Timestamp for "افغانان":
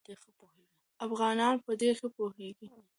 1.05-1.55